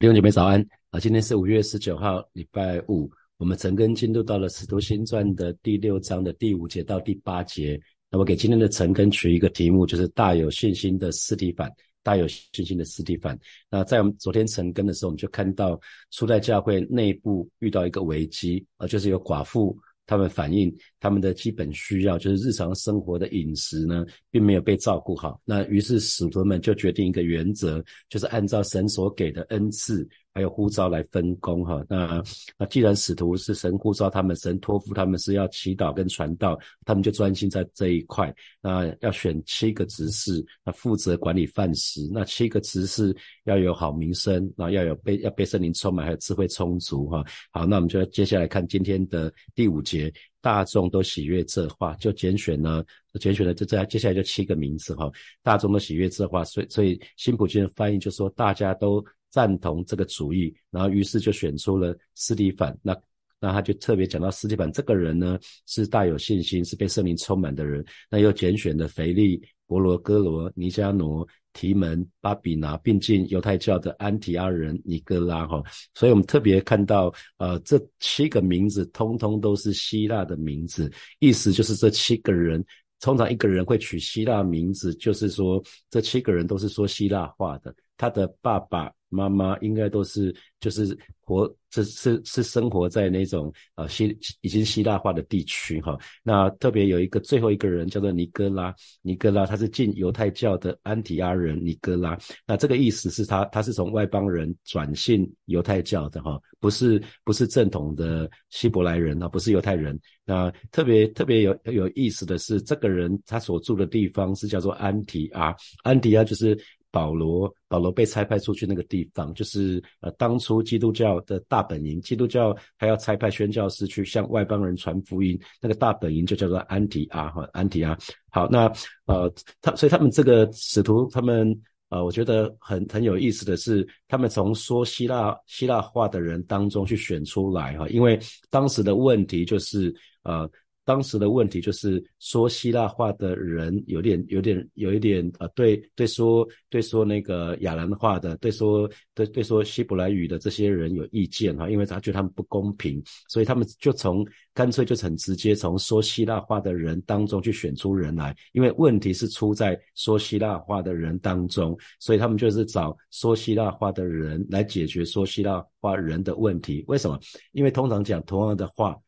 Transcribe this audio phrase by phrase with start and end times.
[0.00, 1.00] 弟兄姐妹早安啊！
[1.00, 3.10] 今天是五月十九号，礼拜五。
[3.36, 7.80] 我们陈根进入到了《使徒行传》的第六章的第五节到第八节。
[8.08, 11.68] 那我给今天的陈根取一个题目，就是大有信心的斯蒂凡。
[12.04, 13.36] 大有信心的斯蒂凡。
[13.68, 15.76] 那在我们昨天陈根的时候，我们就看到
[16.12, 19.76] 初代教会内部遇到一个危机啊，就是有寡妇。
[20.08, 25.40] 他们反映他们的基本需要，就是日常生活的饮食呢，并没有被照顾好。
[25.44, 30.08] 那于是使徒们就决定一个原则，就是按照神所给的恩赐。
[30.38, 32.22] 还有呼召来分工哈，那
[32.56, 38.32] 那既然使徒是神呼召他们，神托付他们是要祈祷跟传道，他们就专心在这一块。
[38.60, 42.08] 那要选七个执事，那负责管理饭食。
[42.12, 43.12] 那七个执事
[43.46, 47.24] 要有好名声，然后要有被要被圣灵充满，还有智慧充足哈。
[47.50, 52.84] 好，那我们就接下来看今天的第五节，大众都喜悦这话，就拣选了，
[53.18, 55.10] 拣选了这这接下来就七个名字哈，
[55.42, 59.04] 大众都喜悦这话，所以所以新普金的翻译就说大家都。
[59.30, 62.76] 赞同这个主意，然后于是就选出了斯蒂凡。
[62.82, 62.96] 那
[63.40, 67.84] 那他就特别讲到斯蒂凡这个人呢，是大有信心，是被圣灵充满的人。
[68.10, 75.46] 那又拣选了腓力、伯罗哥罗、尼加挪、提门、巴比拿，并进犹太教的安提阿人尼哥拉。
[75.46, 75.62] 哈，
[75.94, 82.64] 所以我们特别看到，呃，这七个名字通通都是希腊的名字，意思就是这七个人，
[82.98, 87.72] 通常一个人会取希腊名字，就是说这七个人都是说希腊话的。
[87.96, 88.92] 他的爸爸。
[89.08, 95.98] 妈妈应该都是就是活，这是是生活在那种呃希已经希腊化的地区哈。
[96.22, 102.18] 那特别有一个最后一个人叫做尼哥拉，尼哥拉他是进犹太教的安提阿人尼哥拉。
[102.46, 109.98] 那这个意思是他他是从外邦人转信犹太教的哈，不是不是正统的希伯来人啊，不是犹太人。
[110.24, 116.58] 那特别特别有有意思的是，这个人他所住的地方是叫做安提阿，安提阿就是。
[116.90, 122.00] 保罗，保罗被差派出去那个地方，就是呃，当初基督教的大本营。
[122.00, 127.96] 基督教还要差派宣教士去向外邦人传福音，那个大本营就叫做安提阿哈，安提阿。
[128.30, 128.72] 好，那
[129.06, 131.54] 呃，他所以他们这个使徒，他们
[131.90, 138.18] 呃，我觉得很很有意思的是，他们从说希腊希腊话的人当中去选出来哈，因为
[138.50, 140.50] 当时的问题就是呃。
[140.88, 166.82] 当时的问题就是说希腊话的人有点有点有一点呃对对说对说那个亚兰话的对说对对说希伯来语的这些人有意见哈，因为他觉得他们不公平，所以他们就从干脆就很直接从说希腊话的人当中去选出人来，因为问题是出在说希腊话的人当中，所以他们就是找说希腊话的人来解决说希腊话人的问题。
[166.88, 167.20] 为什么？
[167.52, 168.98] 因为通常讲同样的话。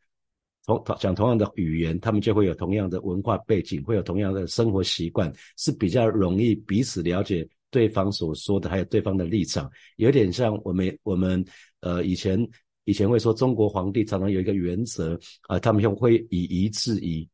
[0.79, 9.69] 同讲同样的语言，他们就会有同样的文化背景，会有同样的生活习惯，是比较容易彼此了解对方所说的，还有对方的立场。
[9.97, 11.45] 有点像我们我们
[11.81, 12.39] 呃以前
[12.85, 17.29] 以前会说中国皇帝常常有一个原则啊，他们用会以夷制夷，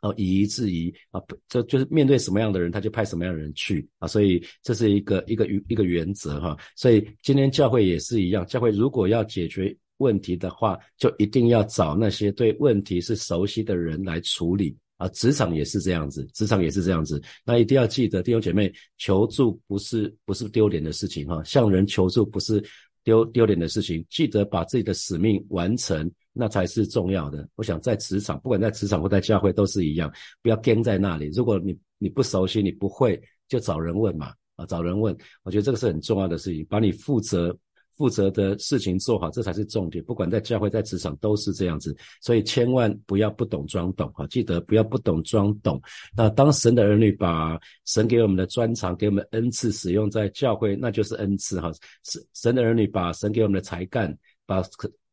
[0.00, 6.56] 哦以夷制夷啊，这就是面对什么样的人，他就派什么样的人去啊，所以这是一个一个一个原则哈。
[6.76, 9.76] 所以今天教会也是一样，教会如果要解决。
[10.02, 15.06] 问题的话，就一定要找那些对问题是熟悉的人来处理啊。
[15.10, 17.22] 职场也是这样子，职场也是这样子。
[17.44, 21.42] 那一定要记得，弟兄姐妹，求助不是不是丢脸的事情哈。
[21.44, 22.62] 向人求助不是
[23.04, 27.48] 丢丢脸的事情，记得把自己的使命完成，那才是重要的。
[27.54, 31.30] 我想在职场，不管在职场或在教会都是一样，不要跟在那里。
[31.32, 35.16] 如果你你不熟悉，你不会，就找人问嘛啊，找人问。
[35.44, 37.56] 我觉得这个是很重要的事情，把你负责。
[37.96, 40.02] 负责的事情做好，这才是重点。
[40.04, 44.26] 不管在教会、在职场都是这样子，所以千万不要不懂装懂哈！
[44.28, 45.80] 记得不要不懂装懂。
[46.16, 51.70] 那当神的儿女把神给我们的专长、给我们恩赐使用在教会，那就是恩赐哈。
[52.04, 54.16] 神神的儿女把神给我们的才干，
[54.46, 54.62] 把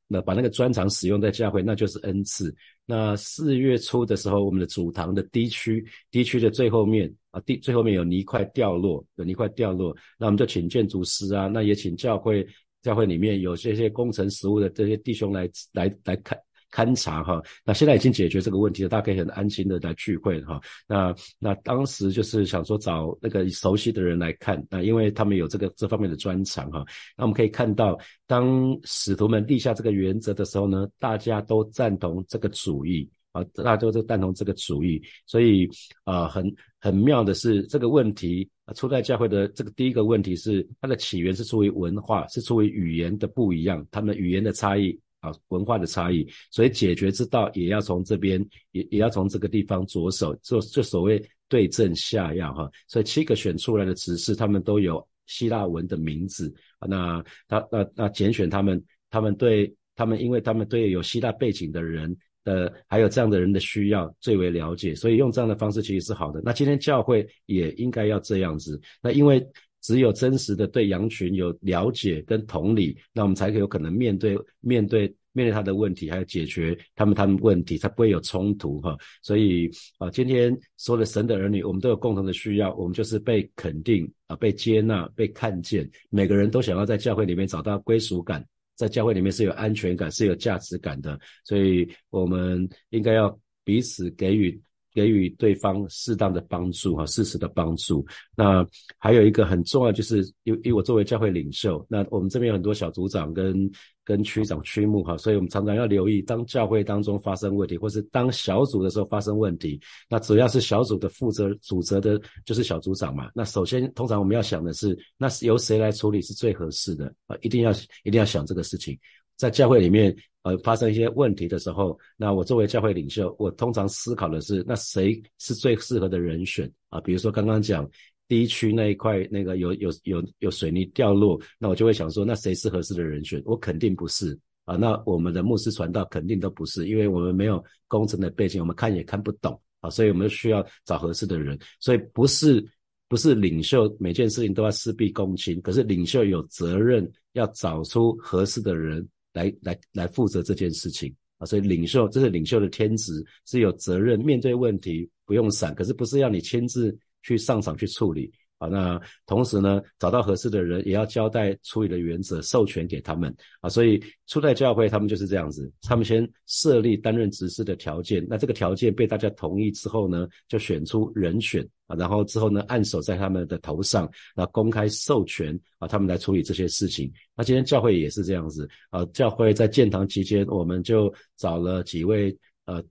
[0.08, 2.56] 那把那个专长使用在教会，那就是恩赐。
[2.86, 12.48] 那四月初的时候，我们的主堂的地区，地区的最后面啊，地最后面有泥块掉落，有泥块掉落，那我们就请建筑师啊，那也请教会。
[12.82, 16.38] 教会里面有这些工程实务的这些弟兄来来来看
[16.72, 20.62] 勘察哈，那现在已经解决这个问题了，大家可以很安心的来聚会哈。
[20.88, 26.86] 那那当时就是想说找那个熟悉的人来看，那因为他们有这个这方面的专长哈。
[27.18, 27.98] 那我们可以看到，
[28.28, 33.10] 当使徒们立下这个原则的时候呢，大家都赞同这个主意。
[33.32, 35.70] 啊，大家都赞同这个主意，所以
[36.04, 52.70] 啊，很很妙的是，这个问题啊，初代教会的这个第一个问题是，它的起源是出于文化，是出于语言的不一样，他们语言的差异啊，文化的差异，所以解决之道也要从这边，也也要从这个地方着手，做就所谓对症下药哈。
[52.88, 56.88] 所以七个选出来的执事，他们都有希腊文的名字啊。
[56.88, 66.42] 那他那那拣选他们，他们对他们，因为他们对有希腊背景的人的还有这样的人的需要最为了解，所以用这样的方式其实是好的。
[66.44, 68.80] 那今天教会也应该要这样子。
[69.02, 69.46] 那因为
[69.82, 75.14] 只有真实的对羊群有了解跟同理，那我们才有可能面对面对。
[75.32, 78.98] 面对他的问题，还有解决他们他们问题，才不会有冲突哈。
[79.22, 79.70] 所以
[80.00, 85.88] 啊，今天所有的神的儿女，我们都有共同的需要，我们就是被肯定啊，被接纳，被看见。
[86.10, 88.44] 每个人都想要在教会里面找到归属感，
[88.80, 91.20] 在教会里面是有安全感、是有价值感的。
[91.44, 94.60] 所以我们应该要彼此给予。
[94.92, 98.04] 给予对方适当的帮助和，适时的帮助。
[98.36, 98.68] 那
[98.98, 103.70] 还有一个很重要，就是因因为我作为教会领袖，那我们这边有很多小组长跟
[104.10, 109.80] 跟区长区牧哈，所以我们常常要留意，当教会当中发生问题，或是当小组的时候发生问题，
[110.10, 113.30] 那主要是小组的负责主责的，就是小组长嘛。
[113.36, 117.38] 那首先，通常我们要想的是，那是由谁来处理是最合适的啊？
[117.42, 117.72] 一定要
[118.04, 118.98] 一定要想这个事情。
[119.38, 127.00] 在教会里面，呃，发生一些问题的时候，那我作为教会领袖，我通常思考的是，那谁是最适合的人选啊？
[127.00, 127.90] 比如说刚刚讲
[128.30, 133.42] 第一区那一块，那个有有有有水泥掉落，那我就会想说，那谁是合适的人选？
[133.44, 134.78] 我肯定不是啊。
[134.78, 141.60] 那我们的牧师传道肯定都不是，因为我们没有工程的背景，我们看也看不懂啊，所以我们需要找合适的人。
[141.82, 142.66] 所以不是
[143.10, 149.06] 不是领袖每件事情都要事必躬亲，可是领袖有责任要找出合适的人。
[149.32, 158.32] 来来来负责这件事情啊，所以领袖这是领袖的天职，是有责任面对问题不用闪，可是不是要你亲自去上场去处理。
[158.60, 163.70] 啊，那同时呢，找到合适的人，也要交代处理的原则，授权给他们啊。
[163.70, 177.10] 所以初代教会他们就是这样子，他们先设立担任执事的条件，那这个条件被大家同意之后呢，就选出人选啊，然后之后呢，按手在他们的头上，那公开授权啊，他们来处理这些事情。
[177.38, 182.84] 那今天教会也是这样子啊，教会在建堂期间，我们就找了几位呃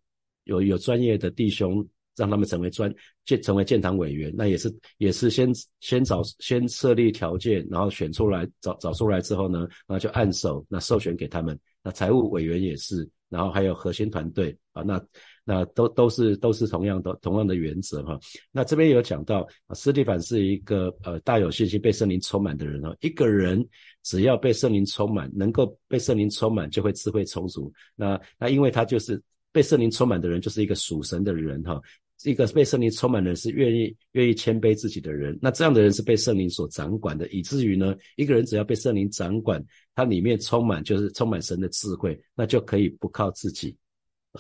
[0.45, 1.87] 有有专业的弟兄。
[2.19, 2.93] 让他们成为专
[3.25, 5.51] 建成为建堂委员，那也是也是先
[5.81, 11.59] 先找先设立条件，然后选出来找找出来之后呢，然后就按手那授权给他们。
[11.83, 15.01] 那财务委员也是，然后还有核心团队啊，那
[15.45, 18.19] 那都都是都是同样的同样的原则哈。
[18.51, 22.95] 那这边有讲到啊，斯蒂凡是一个呃大有信心被圣灵充满的人哦。
[23.01, 23.65] 一个人
[24.03, 27.73] 只要被圣灵充满，能够被圣灵充满，就会智慧充足。
[27.95, 29.23] 那那因为他就是
[29.53, 31.81] 被圣灵充满的人，就是一个属神的人哈。
[32.25, 43.77] 一个被圣灵充满的人是愿意愿意谦卑自己的人，那这样的人是被圣灵所掌管的，以至于呢，一个人只要被圣灵掌管，他里面充满就是充满神的智慧，那就可以不靠自己。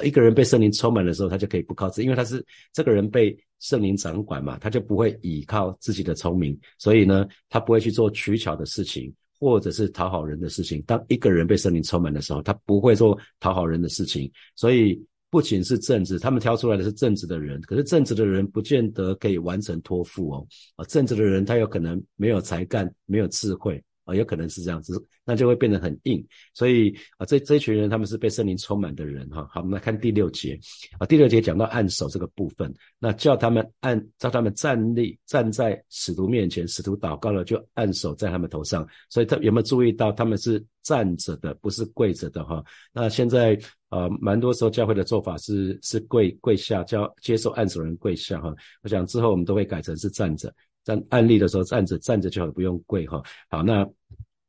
[0.02, 10.82] 一个人被圣灵充满的时候，他就可以不靠自己，因为他是这个人被圣灵掌管嘛，他就不会倚靠自己的聪明，所以呢，他不会去做取巧的事情，或者是讨好人的事情。
[10.82, 15.00] 当一个人被圣灵充满的时候，他不会做讨好人的事情，所以。
[15.30, 20.46] 不仅是正直，他们挑出来的是正直的人，可是正直的人不见得可以完成托付哦。
[20.76, 23.82] 啊，正直的人他有可能没有才干，没有智慧。
[24.08, 26.26] 啊，有可能是这样子，那就会变得很硬。
[26.54, 29.46] 所以啊，这这群人他们是被圣灵充满的人哈。
[29.52, 30.58] 好，我们来看第六节
[30.98, 38.88] 啊，第六节讲到按手这个部分，那叫他们按，叫他们站立，站在使徒面前，使徒祷告了就按手在他们头上。
[39.10, 42.64] 所以他有没有注意到他们是站着的，不是跪着的哈？
[42.94, 43.58] 那现在
[43.90, 48.54] 呃，蛮多时候教会的做法是是跪跪下，叫接受按手人跪下哈。
[48.82, 50.52] 我想之后我们都会改成是站着。
[50.88, 53.22] 站案例的时候站着站着就好，不用跪哈。
[53.50, 53.86] 好，那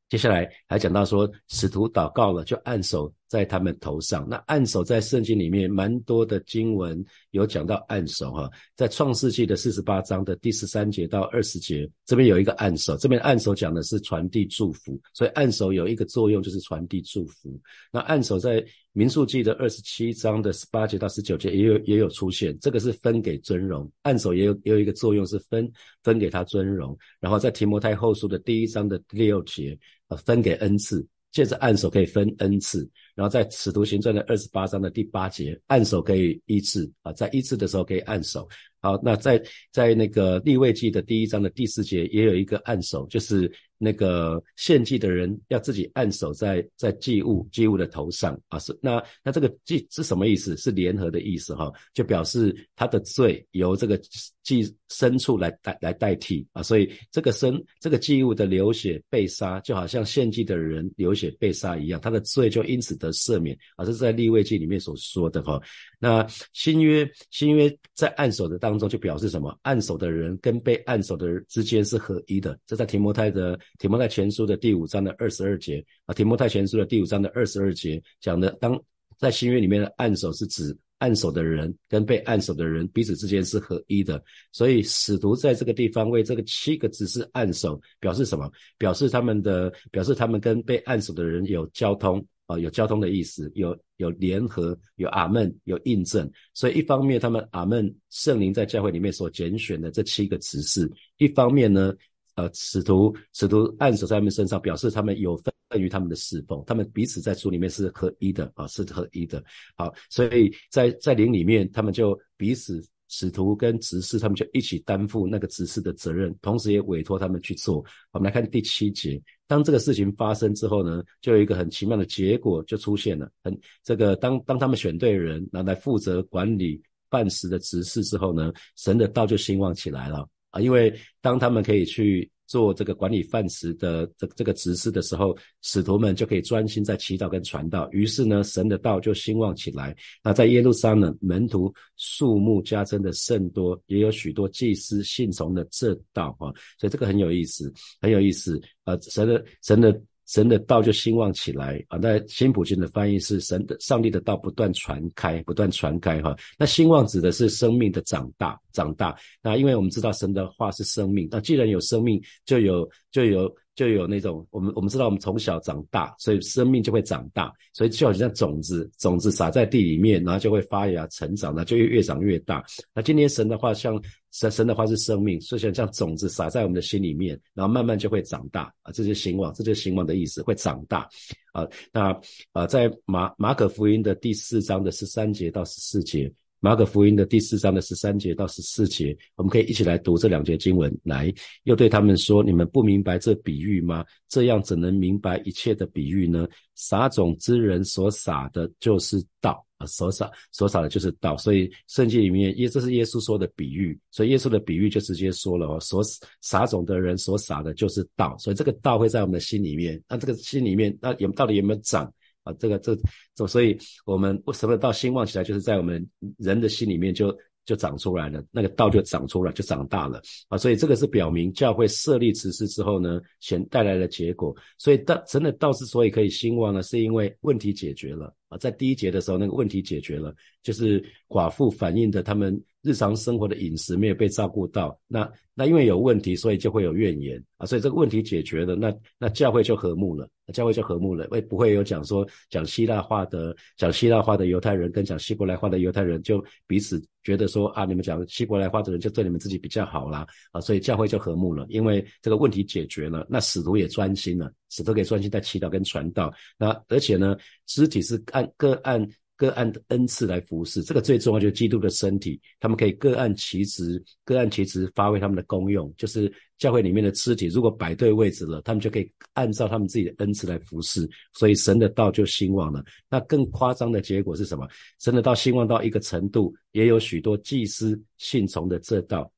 [0.08, 3.14] 接下来还讲到说，使徒祷告了就按手。
[3.30, 17.56] 在他们头上，那按手在圣经里面蛮多的经文有讲到按手哈，在创世纪的四十八章的第十三节到二十节，这边有一个按手，这边按手讲的是传递祝福，所以按手有一个作用就是传递祝福。
[17.92, 25.72] 那按手在民数记的二十七章的十八节到十九节也有也有出现，这个是分给尊荣，按手也有也有一个作用是分
[26.02, 26.98] 分给他尊荣。
[27.20, 31.06] 然后在提摩太后书的第一章的第六节，呃，分给恩赐。
[31.32, 38.48] 借着按手可以分 n 次，然后在使徒行传的二十八章的第八节，按手可以一次啊，在一次的时候可以按手。
[38.82, 50.56] 好，那在在那个立位记的第一章的第四节也有一个按手，就是那个献祭的人要自己按手在在祭物祭物的头上啊，是那那这个祭是什么意思？
[50.56, 54.00] 是联合的意思哈，就表示他的罪由这个
[54.44, 63.09] 祭牲畜来代来代替啊，所以这个牲这个祭物的流血被杀，就好像献祭的人流血被杀一样，他的罪就因此得。
[63.14, 65.62] 赦免啊，这是在立位记里面所说的哈。
[66.00, 69.58] 那新约新约在按手的当中就表示什么？
[69.64, 72.58] 按手的人跟被按手的人之间是合一的。
[72.66, 78.80] 这在提摩太的提摩太前书的第五章的二十二节啊，提摩太前书的第五章的二十二节讲的，当
[79.18, 80.78] 在新约里面的按手是指。
[81.00, 88.52] 按手的人跟被按手的人彼此之间是合一的，所以使徒在这个地方为这个七个字是按手表示什么？
[88.78, 96.30] 表示他们的表示他们跟被按手的人有交通啊，有交通的意思，有有联合，有阿门，有印证。
[96.54, 101.94] 所以一方面他们阿门圣灵在教会里面所拣选的这七个执事，一方面呢。
[102.36, 109.44] 呃，使徒使徒按手在他们身上，表示他们有份于他们的侍奉，他们彼此在主里面是合一的啊，是合一的。
[109.76, 117.84] 好，所以在在灵里面，他们就彼此使徒跟执事，他们就一起担负那个执事的责任，同时也委托他们去做。
[118.14, 123.28] 我们来看第七节，当这个事情发生之后呢，就有一个很奇妙的结果就出现了。
[123.44, 126.80] 很这个当当他们选对人，拿来负责管理
[127.10, 130.30] 办事的执事之后呢，神的道就兴旺起来了。
[130.52, 137.88] 啊，因为当他们可以去做这个管理饭食的这这个执事的时候，使徒们就可以专心在祈祷跟传道。
[137.92, 139.96] 于是呢，神的道就兴旺起来。
[140.24, 146.50] 那在耶路撒冷，门徒数目加增的甚多，也有许多祭司信从的这道啊。
[146.80, 148.60] 所以这个很有意思，很有意思。
[148.86, 150.02] 呃，神的神的。
[150.30, 151.98] 神的道就兴旺起来啊！
[152.02, 156.36] 那新普京的翻译是神的上帝的道不断传开，不断传开哈。
[156.58, 159.18] 那兴旺指的是生命的长大，长大。
[159.42, 163.54] 那因为我们知道神的话是生命，那既然有生命，就有就有。
[163.76, 172.62] 就有那种我们我们知道我们从小长大，所以生命就会长大，所以就好像种子，种子撒在地里面，然后就会发芽成长，那就越越长越大。
[172.94, 173.98] 那今天神的话像
[174.32, 181.08] 神神的话是生命，所以像像种子撒在我们的心里面，然后慢慢就会长大啊，这是兴旺，这就是兴旺的意思，会长大
[181.52, 181.68] 啊。
[181.92, 182.20] 那
[182.52, 186.32] 啊，在马马可福音的第四章的十三节到十四节。
[186.62, 190.94] 马可福音的第四章的十三节到十四节，我们可以一起来读这两节经文。
[191.06, 191.34] 来，
[191.64, 194.04] 又对他们说：“你们不明白这比喻吗？
[194.28, 196.46] 这样怎能明白一切的比喻呢？
[196.76, 201.36] 撒种之人所撒的就是道啊，所撒所撒的就是道。
[201.38, 206.04] 所以圣经里面，耶这是耶稣说的比喻，所以耶稣的比喻就直接说了哦，所
[206.42, 208.38] 撒种的人所撒的就是道。
[208.38, 212.06] 所以这个道会在我们的心里面，那这个心里面，那有到底有没有长？”
[212.44, 212.98] 啊，这个这
[213.36, 216.08] 这，所以我们为什么到兴旺起来，就是在我们
[216.38, 217.38] 人的心里面就
[217.70, 220.58] 就长出来了，那个道就长出来，就长大了啊。
[220.58, 224.56] 所以这个是表明教会设立此事之后呢，显带来的结果。
[224.80, 228.58] 所以道真的道之所以可以兴旺呢，是因为问题解决了啊。
[228.58, 230.34] 在第一节的时候，那个问题解决了，
[230.64, 232.60] 就是寡妇反映的他们。
[232.82, 237.44] 日常生活的饮食没有被照顾到，那那因为有问题，所以就会有怨言。
[237.58, 250.26] 啊，所以这个问题解决了，那那教会就和睦了，教会就和睦了，会不会有讲说讲希腊话的讲希腊话的犹太人跟讲希伯来话的犹太人就彼此觉得说啊，你们讲希伯来话的人就对你们自己比较好啦。
[250.54, 259.06] 啊，所以教会就和睦了，因为这个问题解决了，那使徒也专心了，使徒可以专心在祈祷跟传道，那而且呢，肢体是按各按。
[259.40, 265.90] 各按恩赐来服侍，这个最重要就是基督的身体，他们可以各按其职，各按其职发挥他们的功用。
[265.98, 272.84] 就是教会里面的肢体，如果摆对位置了，他们就可以按照他们自己的恩赐来服侍，所以神的道就兴旺了。
[273.10, 274.68] 那更夸张的结果是什么？
[275.00, 279.32] 神的道兴旺到一个程度，也有许多祭司信从的这道。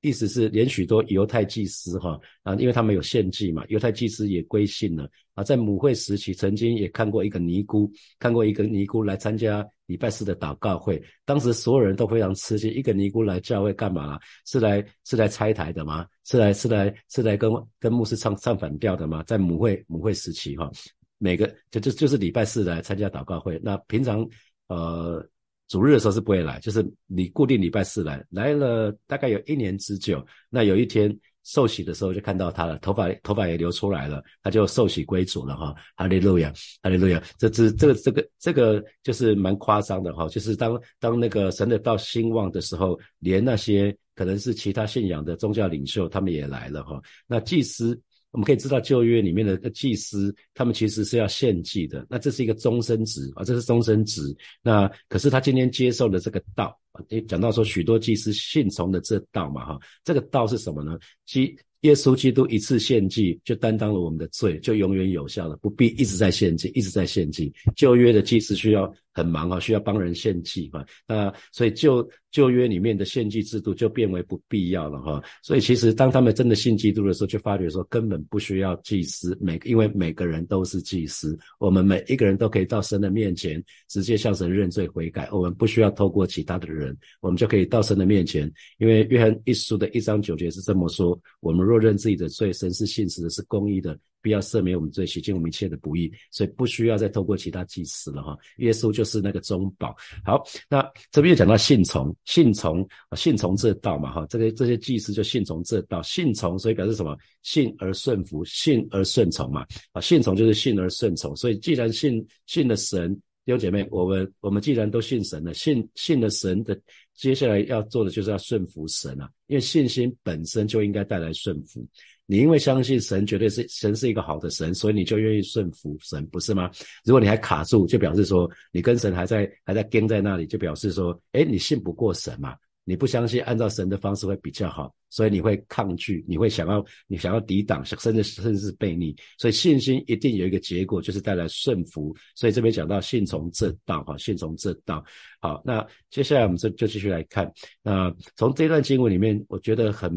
[0.00, 5.42] 意思是，连许多犹太祭司哈啊，因为他们有献祭嘛，犹太祭司也归信了啊。
[5.42, 7.90] 在母会时期，曾经也看过一个尼姑，
[8.20, 11.02] 看过一个尼姑来参加礼拜四的祷告会。
[11.24, 14.18] 当时所有人都非常吃惊，一个尼姑来教会干嘛？
[14.46, 16.06] 是来是来拆台的吗？
[16.24, 17.50] 是来是来是来跟
[17.80, 19.24] 跟牧师唱唱反调的吗？
[19.24, 20.70] 在母会母会时期哈，
[21.18, 23.60] 每个就就就是礼拜四来参加祷告会。
[23.64, 24.24] 那平常
[24.68, 25.28] 呃。
[25.68, 30.24] 主日的时候是不会来，就是你固定礼拜四来，来了大概有一年之久。
[30.48, 35.74] 那有一天受洗的时候就看到他了，头发头发也流出来了，他就受洗归主了哈。
[35.94, 37.22] 哈利路亚，哈利路亚。
[37.38, 47.00] 这这这个这个这个就是蛮夸张的哈，就是当当那个神的到兴旺的时候，连那些可能是其他信仰的宗教领袖他们也来了哈。
[47.26, 48.00] 那祭司。
[48.30, 54.20] 我们可以知道旧约里面的祭司，他们其实是要献祭的，那这是一个终身职啊，这是终身职。
[54.62, 60.98] 那可是他今天接受了这个道啊，讲到说许多祭司信从的这道嘛哈，这个道是什么呢？
[61.24, 67.52] 基耶稣基督一次献祭就担当了我们的罪，就永远有效了，不必一直在献祭，一直在献祭。
[67.76, 68.92] 旧约的祭司需要。
[69.18, 75.22] 很忙哈，需要帮人献祭哈，那所以旧旧约里面的献祭制度就变为不必要了哈。
[75.42, 88.50] 所以其实当他们真的信基督的时候，就发觉说根本不需要祭司，每因为每个人都是祭司，我们每一个人都可以到神的面前直接向神认罪悔改，我们不需要透过其他的人，我们就可以到神的面前。
[88.78, 93.98] 因为约翰一书的一章九节是这么说：我们若认自己的罪，神是信实的，是公义的。
[94.20, 98.36] 必要赦免我们罪，洗净我们一切的不义，所以不需要再透过其他祭司了哈。
[98.58, 99.94] 耶稣就是那个中保。
[100.24, 104.26] 好，那这边又讲到信从，信从，信从这道嘛哈。
[104.28, 107.16] 这个这些祭司就信从这道，信从，所以表示什么？
[107.42, 109.64] 信而顺服，信而顺从嘛。
[109.92, 111.34] 啊，信从就是信而顺从。
[111.36, 116.78] 所以既然信信了神，弟兄姐妹，我们我们既然都信神了，信信了神的，
[117.14, 121.86] 接下来要做的就是要顺服神啊，因为信心本身就应该带来顺服。
[122.30, 126.70] 你因为相信神绝对是神是一个好的神，所以你就愿意顺服神，不是吗？
[127.02, 132.54] 如果你还卡住，就表示说你跟神还在还在跟在那里，就表示说，哎，你信不过神嘛？
[132.84, 139.16] 你不相信按照神的方式会比较好，所以你会抗拒，你会想要你想要抵挡，甚至甚至是背逆。
[139.38, 142.14] 所以信心一定有一个结果，就是带来顺服。
[142.34, 145.02] 所以这边讲到信从这道，哈，信从这道。
[145.40, 147.50] 好，那接下来我们就就继续来看。
[147.82, 150.10] 那从这段经文里面，我觉得很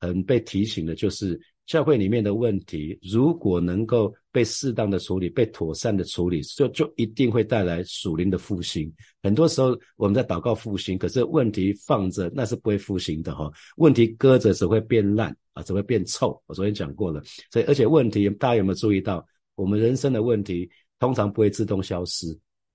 [0.00, 1.40] 很被提醒的就是。
[1.66, 8.90] 教会里面的问题，如果能够被适当的处理、被妥善的处理，就就一定会带来属灵的复兴。
[9.22, 13.50] 很多时候我们在祷告复兴，可是问题放着那是不会复兴的哈。
[13.76, 16.40] 问题搁着只会变烂啊，只会变臭。
[16.46, 17.20] 我昨天讲过了，
[17.50, 20.70] 所以而且问题大家有没有注意到，我们人生的问题
[21.00, 22.26] 通常不会自动消失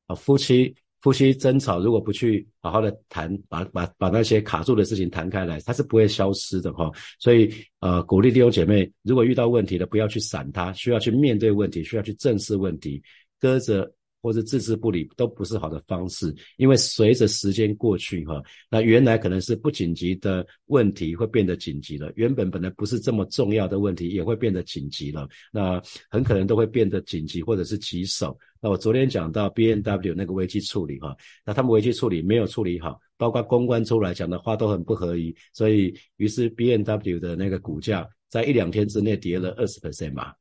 [0.07, 0.75] 啊，夫妻。
[1.01, 6.91] 夫妻争吵，如果不去好好的谈，把把把那些卡住的事情谈开来，它是不会消失的哈。
[7.19, 13.01] 所以呃，鼓励弟兄姐妹，如果遇到问题了，不要去闪它，需要去面对问题，需要去正视问题，
[13.39, 13.91] 搁着。
[14.21, 28.37] 或者置之不理都不是好的方式，因为随着时间过去，哈，那原来可能是不紧急的问题会变得紧急了，原本本来不是这么重要的问题也会变得紧急了，那很可能都会变得紧急或者是棘手。
[28.61, 40.31] 那我昨天讲到 B N W 那个危机处理，哈，那他们危机处理没有处理好，包括公关出来讲的话都很不合宜，所以于是 B N W 的那个股价在一两天之内跌了二十 percent 嘛。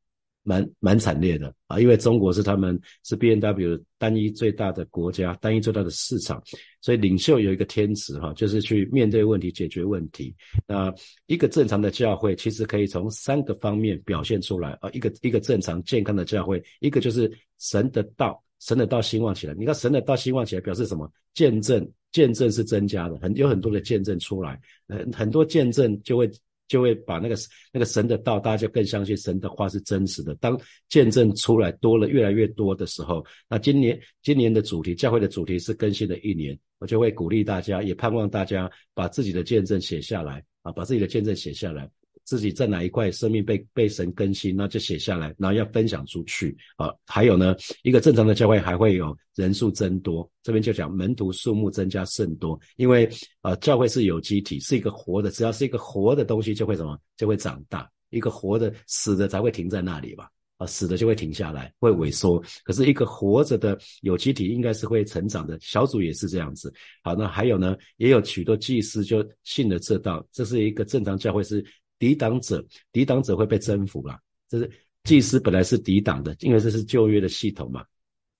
[0.43, 6.43] 蛮蛮惨烈的啊，因为中国是他们是 B N W 单一最大的国家，单一最大的市场，
[6.81, 10.35] 所以领袖有一个天职哈，就是去面对问题、解决问题。
[10.67, 10.93] 那
[11.27, 19.55] 一个正常的教会其实可以从三个方面表现出来啊，一个一个正常健康的教会，一个就是神的道，神的道兴旺起来。
[19.55, 21.11] 你看神的道兴旺起来，表示什么？
[21.35, 26.31] 见证，见证是增加的，很有很多的见证出来，很很多见证就会。
[26.71, 27.37] 就会把那个
[27.73, 30.33] 那个神的道，大家就更相信神的话是真实的。
[30.37, 30.57] 当
[30.89, 41.91] 见证出来多了，越来越多的时候，那今年今年的主题，教会的主题是更新的一年，我就会鼓励大家，也盼望大家把自己的见证写下来啊，把自己的见证写下来。
[42.25, 46.91] 自己在哪一块生命被被神更新，那就写下来，然后要分享出去啊。
[47.07, 53.09] 还有呢，一个正常的教会还会有人数增多，这边就讲门徒数目增加甚多，因为
[53.41, 57.89] 啊，教会是有机体，是一个活的，只要是一个活的东西，就会什么就会长大。
[58.11, 60.29] 一个活的死的才会停在那里吧？
[60.57, 62.43] 啊，死的就会停下来，会萎缩。
[62.65, 66.73] 可是一个活着的有机体应该是会成长的，小组也是这样子。
[67.03, 71.65] 好，那还有呢，也有许多祭司就信了这道，这是一个正常教会是。
[72.01, 74.19] 抵挡者，抵挡者会被征服了。
[74.49, 74.69] 这是
[75.05, 77.85] 祭司本来是抵挡的，因为这是旧约的系统嘛，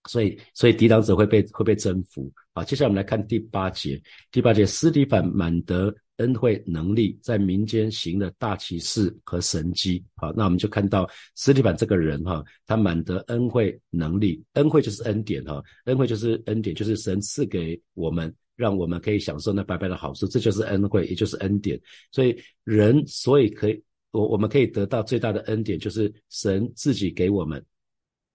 [0.09, 2.33] 所以所以抵挡者会被会被征服。
[2.55, 4.03] 好，接下来我们来看第八节。
[4.33, 10.05] 第八节，斯蒂凡满得恩惠能力，在民间行了大奇事和神迹。
[10.17, 18.35] 好，那我们就看到斯蒂凡这个人哈，他满得恩惠能力，恩惠就是恩典哈，恩惠就是恩典，就是神赐给我们。
[18.61, 21.81] 让我们可以享受那白白的好处，这就是恩惠，也就是恩典。
[22.13, 27.65] 所以人，所以可以，我我们可以得到最大的恩典，就是神自己给我们，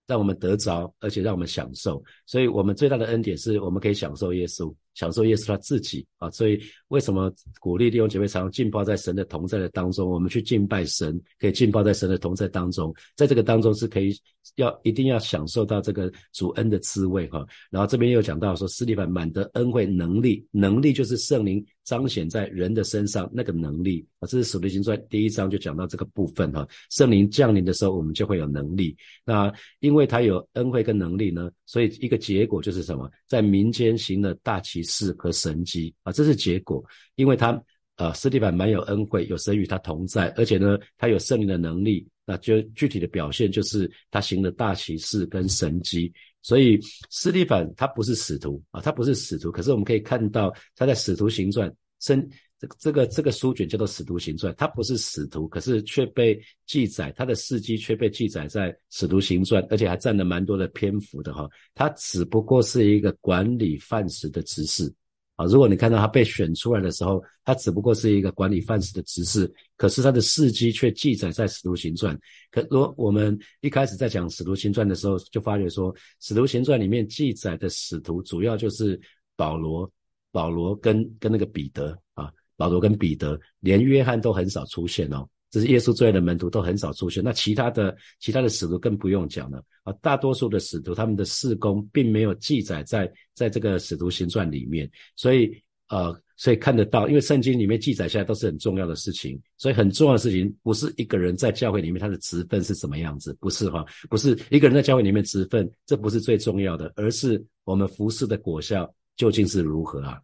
[0.07, 2.03] 让我们得着，而且让我们享受。
[2.25, 4.73] 所以我们最大的恩典是我们可以享受耶稣。
[4.95, 10.10] 享受耶稣他自己啊，所以为什么鼓励弟兄姐妹常常浸泡在神的同在的当中？
[10.10, 14.17] 我们去敬拜神，可以浸泡在神的同在当中，在这个当中是可以
[14.55, 17.45] 要一定要享受到这个主恩的滋味哈。
[17.69, 24.25] 然后这边又讲到说，斯蒂凡满得恩惠能力，能力就是圣灵彰显在人的身上那个能力啊。
[24.27, 26.65] 这是使徒行传第一章就讲到这个部分哈。
[26.89, 28.95] 圣灵降临的时候，我们就会有能力。
[29.25, 34.84] 那因为他有恩惠跟能力呢，所以一个结果就是什么，在民间行了大奇。
[34.85, 36.81] 事和神迹啊，这是结果，
[37.15, 37.61] 因为他
[37.97, 46.77] 呃，斯蒂凡蛮有恩惠，有神与他同在，而且呢，他有圣灵的能力，那就具体的表现就是他行了大奇事跟神迹，所以
[47.09, 52.27] 斯蒂凡他不是使徒啊，他不是使徒，可是我们可以看到他在使徒行传，生
[52.65, 61.49] 这个这个这个书卷叫做使徒行传，他不是使徒，可是却被记载他的事迹却被记载在使徒行传，而且还占了蛮多的篇幅的哈。
[61.73, 64.93] 他只不过是一个管理饭食的执事。
[65.38, 72.15] 啊，如果你看到他被选出来的时候，他只不过是一个管理范式的执事，可是他的事迹却记载在《使徒行传》。
[72.49, 78.97] 可如果我们一开始在讲《使徒行传》的时候，就发觉说，《使徒行传》里面记载的使徒主要就是
[79.36, 79.91] 保罗、
[80.32, 85.27] 保罗跟跟那个彼得啊，保罗跟彼得，连约翰都很少出现哦。
[85.51, 89.93] 这是耶稣最爱的门徒都很少出现，那其他的其他的使徒更不用讲了啊！
[90.01, 95.49] 大多数的使徒他们的事工并没有记载在在这个使徒行传里面，所以
[95.87, 110.19] 呃，所以看得到，因为圣经里面记载下来都是很重要的事情，所以很重要的事情不是一个人在教会里面他的职分是什么样子，不是哈，不是一个人在教会里面职分，这不是最重要的，而是我们服侍的果效究竟是如何啊？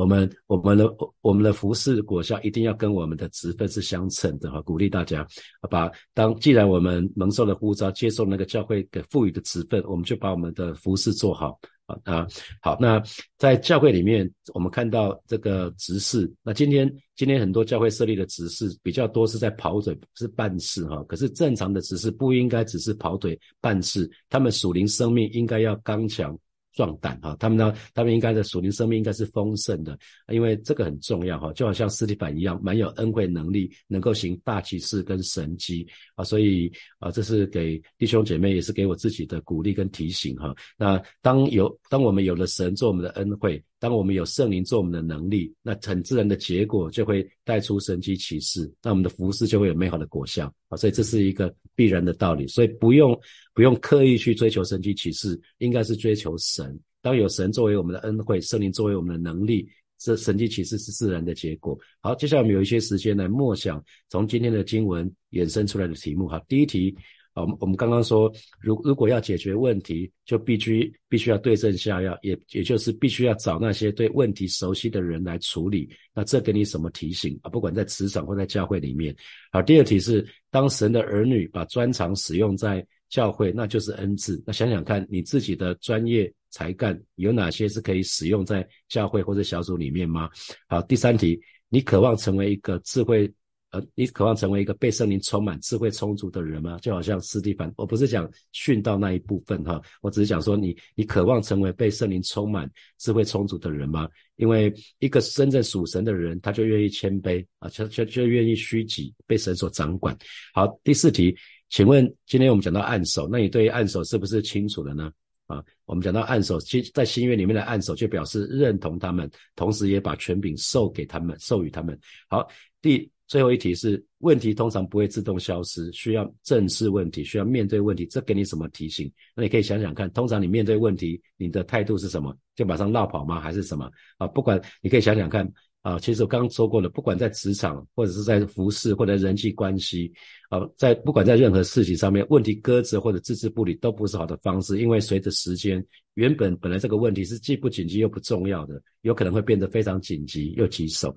[0.00, 5.26] 我们我们的我们的服饰果效一定要跟我们的职分是相称的哈，鼓励大家
[5.68, 12.26] 把当既然我们蒙受了呼召，接受那个教会给赋予的职分，我们就把我们的服饰做好啊啊
[12.62, 12.78] 好。
[12.80, 13.02] 那
[13.36, 26.34] 在教会里面，我们看到这个执事，那今天今天很多教会设立的执事比较多是在跑腿是办事哈，可是正常的执事不应该只是跑腿办事，他们属灵生命应该要刚强。
[26.72, 27.74] 壮胆哈，他们呢？
[27.94, 40.54] 他们应该的属灵生命应该是丰盛的，因为这个很重要哈，就好像斯蒂凡一样，蛮有恩惠能力，能够行大奇事跟神机啊，所以啊，这是给弟兄姐妹，也是给我自己的鼓励跟提醒哈。
[40.76, 43.62] 那当有当我们有了神做我们的恩惠。
[43.80, 50.76] 当我们有圣灵做我们的能力，那很自然的结果就会带出神迹奇事，那我们的服饰就会有美好的果效啊！
[50.76, 53.18] 所以这是一个必然的道理，所以不用
[53.54, 56.78] 不用刻意去追求神迹奇事，应该是追求神。
[57.00, 59.66] 当有神作为我们的恩惠，圣灵作为我们的能力，
[59.98, 61.78] 这神迹奇事是自然的结果。
[62.02, 66.28] 好，接下来我们有一些时间来默想从今天的经文衍生出来的题目。
[66.28, 66.94] 好，第一题。
[67.34, 75.88] 我们我们刚刚说，如如果要解决问题，就必须必须要对症下药，也也就是必须要找那些对问题熟悉的人来处理。
[76.12, 77.48] 那这给你什么提醒啊？
[77.48, 79.14] 不管在职场或在教会里面。
[79.52, 84.42] 好，第二题是，当神的儿女把专长使用在教会，那就是恩赐。
[84.46, 90.28] 那想想看，你自己的专业才干有哪些是可以使用在教会或者小组里面吗？
[90.68, 93.32] 好，第三题，你渴望成为一个智慧。
[93.70, 96.76] 呃，你渴望成为一个被圣灵充满、智慧充足的人吗？
[96.80, 104.08] 就好像斯蒂凡，我不是讲训到那一部分哈，我只是讲说你，你渴望成为被圣灵充满、智慧充足的人吗？
[104.34, 110.18] 因为一个真正属神的人，他就愿意谦卑啊，就就就愿意虚己，被神所掌管。
[110.52, 111.32] 好，第四题，
[111.68, 115.12] 请问今天我们讲到暗手，那你对于暗手是不是清楚了呢？
[115.46, 121.96] 啊，我们讲到暗手，其在新约里面的暗手就表示认同他们，同时也把权柄授给他们，授予他们。
[122.28, 122.44] 好，
[122.82, 123.08] 第。
[123.30, 128.04] 最后一题是问题通常不会自动消失，需要正视问题，需要面对问题。
[128.04, 129.08] 这给你什么提醒？
[129.36, 132.36] 那你可以想想看，通常你面对问题，你的态度是什么？
[132.56, 133.40] 就马上绕跑吗？
[133.40, 133.88] 还是什么？
[134.18, 135.48] 啊，不管你可以想想看
[135.82, 135.96] 啊。
[136.00, 140.12] 其实我刚刚说过了，不管在职场或者是在服饰或者人际关系
[140.48, 151.16] 啊，在不管在任何事情上面，问题搁置或者置之不理都不是好的方式，因为随着时间，原本本来这个问题是既不紧急又不重要的，有可能会变得非常紧急又棘手。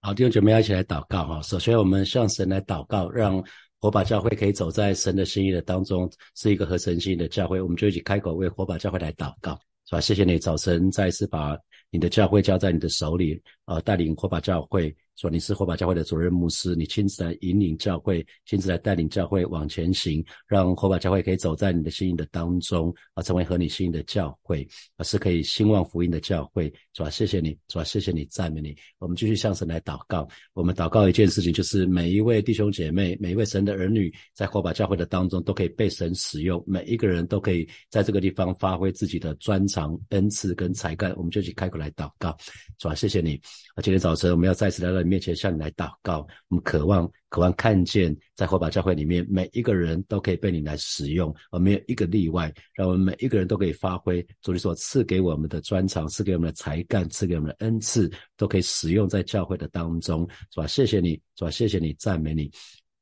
[0.00, 1.42] 好，弟兄姐妹要一起来祷告哈。
[1.42, 3.42] 首先，我们向神来祷告，让
[3.80, 7.60] 火把教会可以走在神的心意的当中，是一个合神心意的教会。
[7.60, 10.00] 我们就一起开口为火把教会来祷告，是吧？
[10.00, 11.56] 谢谢你，早晨再一次把
[11.90, 14.94] 你的教会交在你的手里，呃，带领火把教会。
[15.16, 24.64] 说你是火把教会的主任牧师，你亲自来引领教会，亲自来带领教会往前行，让火把教会可以走在你的心意的当中，啊，成为合你心意的教会，
[24.96, 27.10] 啊，是可以兴旺福音的教会，是吧？
[27.10, 27.82] 谢谢你，是吧？
[27.82, 28.76] 谢谢你，赞美你。
[29.00, 30.28] 我们继续向神来祷告。
[30.52, 41.12] 我们祷告一件事情，就是每一位弟兄姐妹，每一位神的儿女，在火把教会的当中，都可以被神使用，每一个人都可以在这个地方发挥自己的专长、恩赐跟才干。
[41.16, 42.36] 我们就去开口来祷告，
[42.78, 42.94] 是吧？
[42.94, 43.40] 谢谢你。
[43.74, 45.08] 啊，今天早晨我们要再次来到你。
[45.08, 60.66] 面前向你来祷告，我们渴望渴望看见，在火把教会里面，每一个人都可以被你来使用，而没有一个例外，让我们每一个人都可以发挥主你所赐给我们的专长，赐给我们的才干，赐给我们的恩赐，都可以使用在教会的当中，是吧？
[60.66, 61.50] 谢谢你，是吧？
[61.50, 62.50] 谢谢你，赞美你。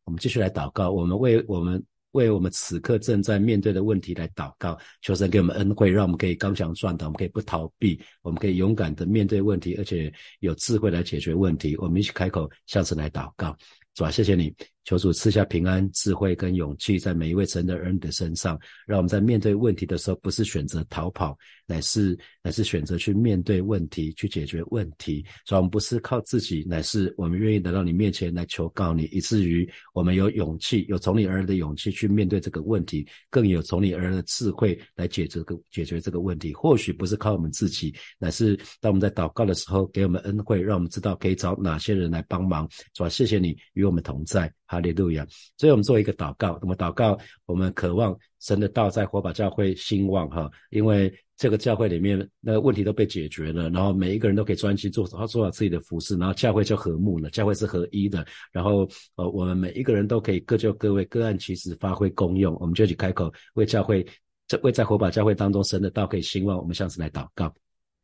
[0.04, 1.82] 我们继续来祷告，我们为我们。
[2.16, 11.76] 为我们此刻正在面对的问题来祷告，求神给我们恩惠，让我们可以刚强壮胆，我们可以不逃避，我们可以勇敢的面对问题，而且有智慧来解决问题。
[11.76, 13.54] 我们一起开口向神来祷告，
[13.94, 14.10] 是吧？
[14.10, 14.54] 谢谢你，
[14.86, 25.26] 求主赐下平安、智慧跟勇气，在每一位神的儿女的身上，让我们在面对问题的时候，不是选择逃跑，乃是乃是选择去面对问题，去解决问题。
[25.44, 36.54] 所以，我们不是靠自己，乃是我们愿意来到你面前来求告你，以至于我们有勇气，有从你而来的勇气去面对这个问题，更有从你而来的智慧来解决个解决这个问题。
[36.54, 42.70] 或许不是靠我们自己，乃是当我们在祷告的时候，给我们恩惠，让我们知道可以找哪些人来帮忙。
[42.94, 43.08] 是吧？
[43.08, 44.55] 谢谢你与我们同在。
[44.66, 45.26] 哈利路亚！
[45.56, 64.06] 所以我们做一个祷告，那么祷告，我们渴望神的道在火把教会兴旺哈，因为这个教会里面那个问题都被解决了，然后每一个人都可以专心做好做好自己的服饰，然后教会就和睦了，教会是合一的，然后呃我们每一个人都可以各就各位，各按其职发挥功用，我们就一起开口为教会，
[64.48, 67.54] 这为在火把教会当中神的道可以兴旺，我们向神来祷告。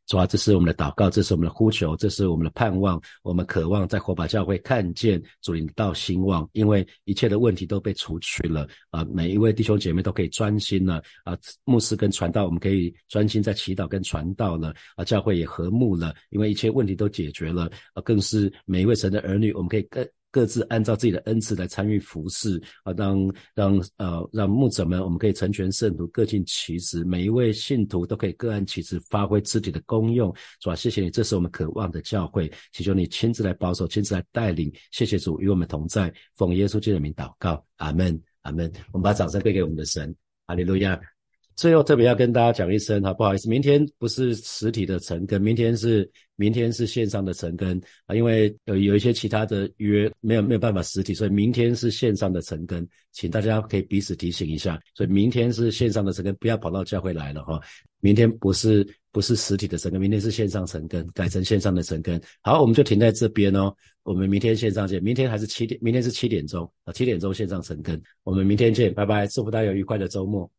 [0.05, 3.01] 主啊，这是我们的祷告，这是我们的呼求，这是我们的盼望。
[3.21, 9.05] 我们渴望在火把教会看见主领道兴旺，因为一切的问题都被除去了啊！
[9.05, 11.37] 每一位弟兄姐妹都可以专心了啊！
[11.63, 15.05] 牧师跟传道，我们可以专心在祈祷跟传道了啊！
[15.05, 18.01] 教会也和睦了，因为一切问题都解决了啊！
[18.03, 20.05] 更是每一位神的儿女，我们可以更。
[20.33, 27.03] 各自按照自己的恩赐来参与服侍啊，让让呃让牧者们，我们可以成全圣徒，各尽其职。
[27.03, 30.75] 每一位信徒都可以各按其职，发挥自己的功用，是吧？
[30.75, 34.73] 谢谢你，这是我们渴望的教会，祈求你亲自来保守，亲自来带领。
[34.89, 38.71] 谢谢主与我们同在，奉耶稣基督的名祷告，阿门，阿门。
[38.91, 40.15] 我们把掌声归给我们的神，
[40.47, 40.99] 哈利路亚。
[41.55, 57.59] 最后特别要跟大家讲一声哈，不好意思，明天不是实体的晨更，明天是明天是线上的晨更啊，因为有有一些其他的约没有没有办法实体，所以明天是线上的晨更，请大家可以彼此提醒一下，所以明天是线上的晨更，不要跑到教会来了哈，
[57.99, 62.19] 明天不是不是实体的晨更，明天是线上晨更，改成线上的晨更。
[62.41, 63.71] 好，我们就停在这边哦，
[64.03, 70.49] 我们明天线上见，明天还是七点，明天是七点钟啊，七点钟线上晨更，我们明天见，拜拜，祝福大家有愉快的周末。